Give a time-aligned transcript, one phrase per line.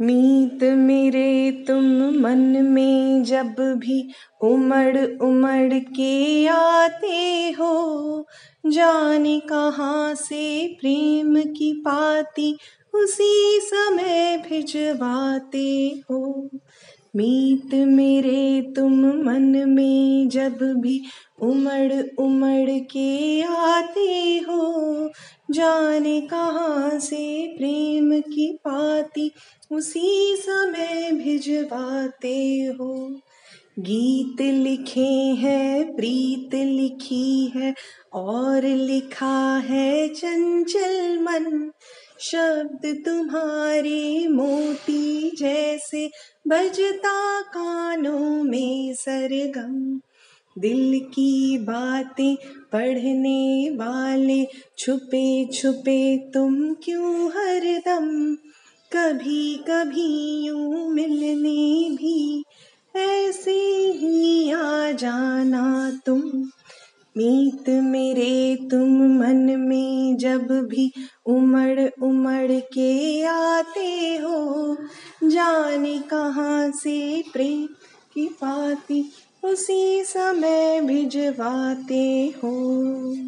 [0.00, 1.84] मीत मेरे तुम
[2.20, 4.10] मन में जब भी
[4.42, 8.26] उमड़ उमड़ के आते हो,
[8.66, 12.58] जाने कहाँ से प्रेम की पाती
[12.94, 16.50] उसी समय भिजवाते हो।
[17.16, 21.04] मीत मेरे तुम मन में जब भी
[21.42, 25.10] उमड़ उमड़ के आते हो
[25.50, 29.32] जाने कहाँ से प्रेम की पाती,
[29.70, 33.20] उसी समय भिजवाते हो।
[33.78, 37.74] गीत लिखे हैं, प्रीत लिखी है,
[38.12, 41.70] और लिखा है चंचल मन।
[42.20, 46.10] शब्द तुम्हारे मोती जैसे,
[46.48, 50.00] बजता कानों में सरगम।
[50.58, 52.36] दिल की बातें
[52.72, 54.46] पढ़ने वाले,
[54.78, 58.34] छुपे छुपे तुम क्यों हरदम
[58.92, 62.44] कभी कभी यूँ मिलने भी
[62.96, 66.22] ऐसे ही आ जाना तुम।
[67.16, 70.92] मीत मेरे तुम मन में जब भी
[71.26, 74.76] उमड़ उमड़ के आते हो,
[75.24, 77.68] जाने कहाँ से प्रेम।
[78.14, 79.12] की पाती
[79.44, 83.14] उसी समय भिजवाते हो।